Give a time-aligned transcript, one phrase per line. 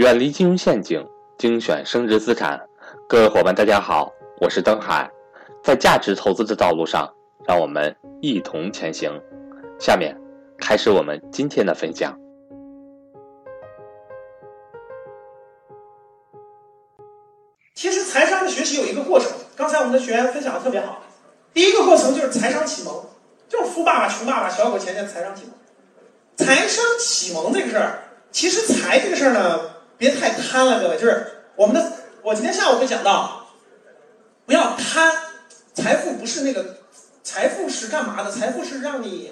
[0.00, 2.58] 远离金融陷阱，精选升值资产。
[3.06, 5.06] 各位伙伴，大家好，我是登海。
[5.62, 7.06] 在价值投资的道路上，
[7.46, 9.12] 让我们一同前行。
[9.78, 10.16] 下面
[10.56, 12.18] 开始我们今天的分享。
[17.74, 21.02] 其实财商的学习有一个过程，刚才我们的学员分享的特别好。
[21.52, 23.04] 第一个过程就是财商启蒙，
[23.50, 25.52] 就是富爸爸穷爸爸小狗钱钱财商启蒙。
[26.38, 27.98] 财商启蒙这个事儿，
[28.30, 29.60] 其实财这个事儿呢，
[30.00, 30.96] 别太贪了，各位。
[30.96, 33.46] 就是我们的，我今天下午会讲到，
[34.46, 35.12] 不要贪，
[35.74, 36.78] 财富不是那个，
[37.22, 38.32] 财富是干嘛的？
[38.32, 39.30] 财富是让你，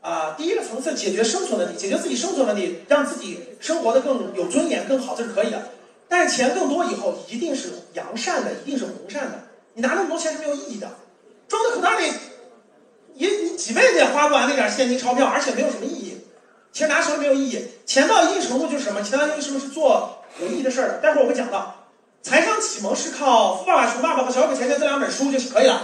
[0.00, 5.68] 啊，第一个层次解决生存问题，解决自己生存问题，让自己生活的更有尊严、更好，这是可以的。
[6.08, 9.38] 但是钱更多以后，一定是扬善的，一定是弘善的。
[9.74, 10.90] 你拿那么多钱是没有意义的，
[11.46, 12.12] 装在口袋里，
[13.14, 16.21] 也你几辈子也花不完那点现金钞票，而且没有什么意义。
[16.72, 19.02] 其实拿手里没有意义，钱到一定程度就是什么？
[19.02, 21.00] 钱到一定程度是做有意义的事儿。
[21.02, 21.86] 待会儿我会讲到，
[22.22, 25.82] 财商启蒙是靠《富爸爸穷爸爸》和《小狗钱钱》这两本书就是可以了。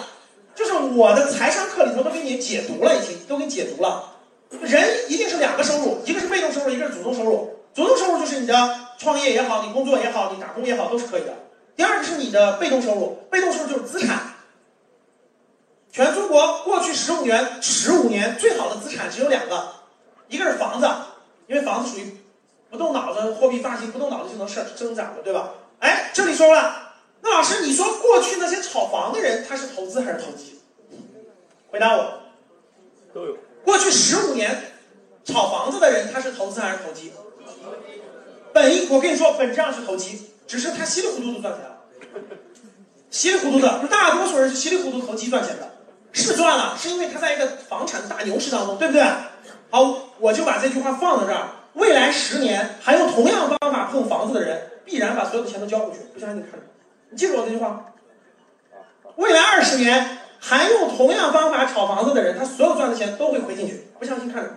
[0.55, 4.15] 就是我的财商课里头都给你解读了，已经都给你解读了。
[4.63, 7.55] 人一定是两个收入，一个是被动收入，一个是主动收入。
[7.75, 11.35] 主动收入就是你的创业也好，你工作也好，你打工也好，都是可以的。
[11.77, 14.35] 第二个是你的被动收入，被动收入就是资产。
[15.93, 19.69] 全中国过去十五年，十五年最好的资产只有两个，
[20.29, 20.87] 一个是房子，
[21.47, 22.17] 因为房子属于
[22.71, 25.51] 不动脑子，货币发行不动脑子就能生增长的，对吧？
[25.81, 30.61] 哎，这里说了，那老师你说过去那些炒房的人他是投资还是投机？
[31.71, 32.21] 回答我，
[33.15, 33.37] 都有。
[33.65, 34.73] 过去十五年
[35.25, 37.13] 炒房子的人他是投资还是投机？
[38.53, 41.77] 本意我跟你说，本质上是投机，只是他稀里糊涂的赚钱了。
[43.11, 45.71] 稀里糊涂的，大多数人是稀里糊涂投机赚钱的，
[46.13, 49.03] 是赚了，是因为他在一个房产大牛市当中，对不对？
[49.71, 51.49] 好，我就把这句话放在这儿。
[51.75, 55.99] 未来十年还用同样方法碰房子的人，必然把所有的钱都交出去。
[56.15, 56.59] 不相信你看着，
[57.11, 57.93] 你记住我这句话。
[59.17, 63.89] 未来二十年还用同样方法炒房子的人，他所有赚的钱都会亏进去。
[63.99, 64.51] 不相信看着，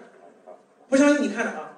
[0.87, 1.73] 不相信你看着啊。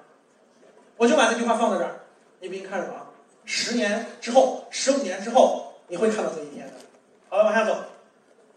[0.96, 2.02] 我就把这句话放到这儿，
[2.40, 3.06] 你不信看着啊。
[3.44, 6.72] 十年之后，十五年之后，你会看到这一天的。
[7.28, 7.76] 好了，往下走。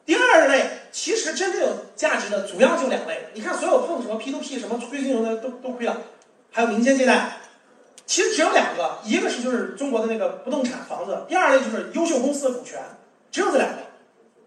[0.05, 3.27] 第二类，其实真正有价值的主要就两类。
[3.33, 3.76] 你看，所有
[4.17, 5.97] P to P 什么亏金融的都都亏了，
[6.51, 7.37] 还有民间借贷，
[8.05, 12.79] 其实只有两个，一个是就是中国的那个不动产房子，第二类就是优秀公司的股权，
[13.31, 13.77] 只有这两个。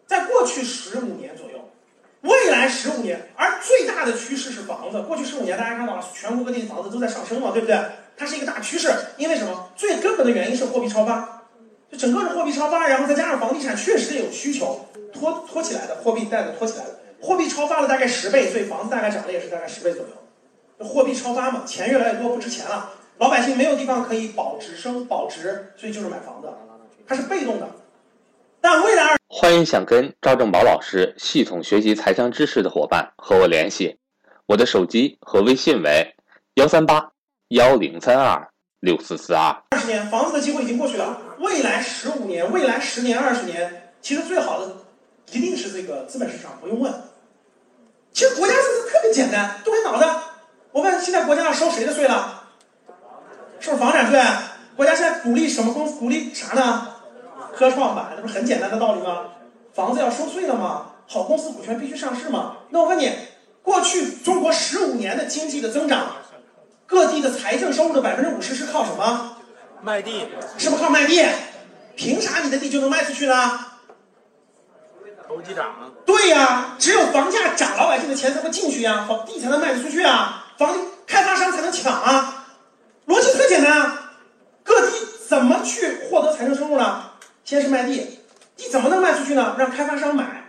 [0.07, 1.71] 在过去十五年左右，
[2.23, 5.03] 未来十五年，而最大的趋势是房子。
[5.03, 7.81] 过去十五年，大家看到了，全国各地的房子都在上升嘛，对不对？
[8.17, 9.71] 它是一个大趋势，因为什么？
[9.77, 11.45] 最根本的原因是货币超发，
[11.91, 20.87] 就整个是货币超发，然后再加上房地产确实有需求，拖拖起来的，货币带的拖起来的，货币超发了大概十倍，所以房子大概涨了也是大概十倍左右。
[20.87, 26.49] 货币超发嘛，钱越来越多，不值钱了，老百姓没有地方可以保值升保值，所以就是买房子，
[27.07, 27.69] 它是被动的。
[28.63, 33.99] 但未来二，欢迎想跟赵正宝老师系统学习财商知识的伙伴和我联系，
[34.47, 36.15] 我的手机和微信为
[36.55, 37.11] 幺三八
[37.49, 38.49] 幺零三二
[38.81, 39.55] 六四四二。
[39.71, 44.75] 二十年，房子的机会已经过去了，未来十五年、未来十年、二十年，其实最好的
[45.33, 46.91] 一定是这个资本市场，不用问。
[48.13, 50.05] 其实国家政策特别简单，动开脑子。
[50.73, 52.45] 我问，现在国家要收谁的税了？
[53.59, 54.21] 收房产税。
[54.77, 55.99] 国家现在鼓励什么公司？
[55.99, 56.89] 鼓励啥呢？
[57.55, 59.25] 科创板，那不是很简单的道理吗？
[59.75, 60.93] 房子要收税了吗？
[61.07, 62.57] 好公司股权必须上市吗？
[62.71, 63.13] 那我问你，
[63.63, 66.17] 过去中国十五年的经济的增长，
[66.87, 69.37] 各地的财政收入的百分之五十是靠什么？
[69.83, 71.27] 卖地，是不是靠卖地？
[71.97, 73.67] 凭啥你的地就能卖出去呢？
[75.31, 75.65] 投机涨，
[76.05, 80.77] 对呀，只有房价涨，老百姓的钱才会进去呀，房地才能卖得出去啊，房
[81.07, 82.47] 开发商才能抢啊，
[83.07, 84.11] 逻辑特简单啊。
[84.65, 84.93] 各地
[85.29, 87.13] 怎么去获得财政收入呢？
[87.45, 88.19] 先是卖地，
[88.57, 89.55] 地怎么能卖出去呢？
[89.57, 90.49] 让开发商买。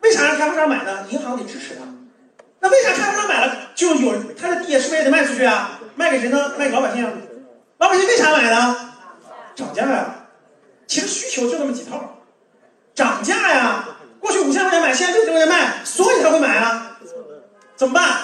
[0.00, 1.06] 为啥让开发商买呢？
[1.10, 1.82] 银行得支持他。
[2.58, 5.78] 那为啥开发商买了就有他的地是不是也得卖出去啊？
[5.94, 6.54] 卖给谁呢？
[6.58, 7.12] 卖给老百姓啊。
[7.78, 8.90] 老百姓为啥买呢？
[9.54, 10.26] 涨价呀。
[10.88, 12.18] 其实需求就那么几套，
[12.96, 13.84] 涨价呀。
[14.48, 16.98] 五千块钱买，现在六千块钱卖，所以他会买啊。
[17.76, 18.22] 怎么办？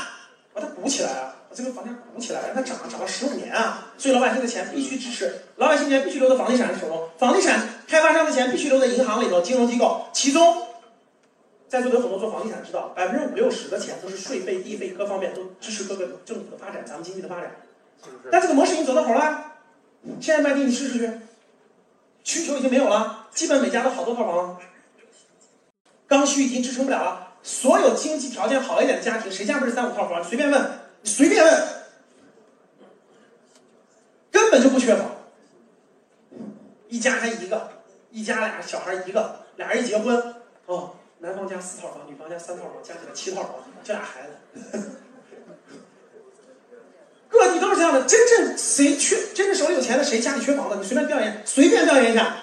[0.54, 3.88] 把它补起来啊，把这个房价补起来，让它涨涨了十五年啊。
[3.98, 10.06] 所以老百姓的钱必须支持，老百姓钱必须留在房地产手中，房地产开发商的钱必须留在银行里头，金融机构。
[10.12, 10.66] 其中，
[11.68, 17.50] 在座有很多做房地产知道，百分之五六十的钱都是税费、地费各方面都支持各个政府的发展，咱们经济的发展。
[18.30, 19.52] 但这个模式已经走到头了，
[20.20, 21.10] 现在卖地你试试去，
[22.22, 24.58] 需求已经没有了，基本每家都好多套房，
[26.14, 27.32] 刚需已经支撑不了了。
[27.42, 30.22] 所有经济条件好一点的家庭，谁家不是三五套房？
[30.22, 30.70] 随便问，
[31.02, 31.68] 你随便问，
[34.30, 35.10] 根本就不缺房。
[36.88, 37.68] 一家还一个，
[38.12, 44.30] 一家俩小孩一个，俩人一结婚，哦，男方家四套房，女方家三套房，加起来七套房，这俩孩子。
[47.28, 52.36] 各地都是这样的，真正谁缺，真正手里有钱的，谁家里缺房子，你随便调研，随便调研一下，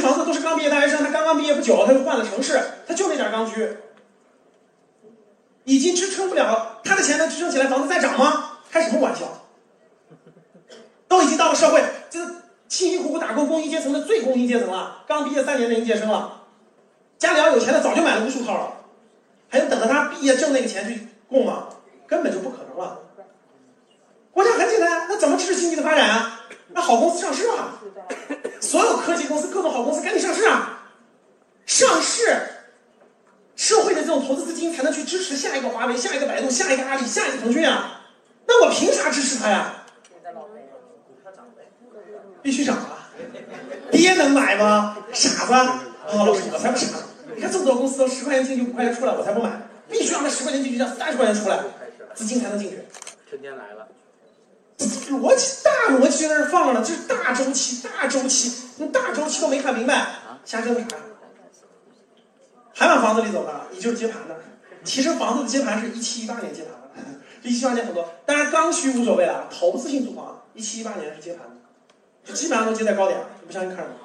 [0.00, 3.76] 房子都是刚毕业大学生，他刚刚毕业不久，他就换了城市，他就那点刚需，
[5.64, 8.58] 已经支撑不了，他的钱能支撑起来房子再涨吗？
[8.70, 9.46] 开什么玩笑？
[11.08, 12.20] 都已经到了社会，这
[12.68, 16.42] 辛辛苦苦打工工薪阶层的最工薪阶层了，刚毕业三年的应届生了，
[17.18, 18.72] 家里要有钱的早就买了无数套了，
[19.48, 21.68] 还用等着他毕业挣那个钱去供吗？
[22.06, 23.00] 根本就不可能了。
[24.32, 26.40] 国家很简单，那怎么支持经济的发展啊？
[26.72, 27.79] 让好公司上市啊！
[29.84, 30.82] 公司、赶紧上市啊！
[31.66, 32.42] 上市，
[33.56, 38.02] 社会的这种投资资金才能去支持下一个华为、下一个百度、下一个阿里、下一个腾讯啊！
[38.46, 39.84] 那我凭啥支持他呀？
[42.42, 43.10] 必须涨啊！
[43.92, 44.96] 爹能买吗？
[45.12, 45.52] 傻子！
[46.06, 47.04] 好了，我才不傻呢！
[47.36, 49.50] 你看这么多公司都十块钱进去五块钱出来，我才不买！
[49.88, 51.60] 必须让他十块钱进去，让三十块钱出来，
[52.14, 52.84] 资金才能进去。
[53.28, 53.86] 春天来了，
[55.10, 60.06] 逻辑大逻辑在那儿放着呢，这是大周期，大周期，你大周期都没看明白，
[60.44, 60.96] 瞎折腾啥？
[62.74, 63.60] 还往房子里走呢？
[63.70, 64.36] 你就是接盘的。
[64.82, 67.10] 其实房子的接盘是一七一八年接盘的，
[67.42, 71.56] 一七一八年很多，当然刚需无所谓了，投资性住房一七一八年是接盘的，
[72.24, 73.96] 就基本上都接在高点了，你不相信看什么？